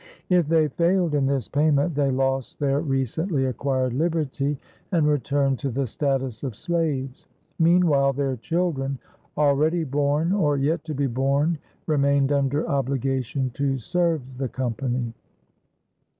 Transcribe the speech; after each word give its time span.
If 0.29 0.47
they 0.47 0.67
failed 0.67 1.13
in 1.13 1.27
this 1.27 1.47
payment 1.47 1.93
they 1.93 2.09
lost 2.09 2.57
their 2.57 2.79
recently 2.79 3.45
acquired 3.45 3.93
liberty 3.93 4.57
and 4.91 5.05
returned 5.07 5.59
to 5.59 5.69
the 5.69 5.85
status 5.85 6.41
of 6.41 6.55
slaves. 6.55 7.27
Meanwhile, 7.59 8.13
their 8.13 8.35
children, 8.37 8.97
already 9.37 9.83
born 9.83 10.31
or 10.31 10.57
yet 10.57 10.83
to 10.85 10.95
be 10.95 11.05
born, 11.05 11.59
remained 11.85 12.31
under 12.31 12.67
obligation 12.67 13.51
to 13.51 13.77
serve 13.77 14.39
the 14.39 14.49
Company. 14.49 15.13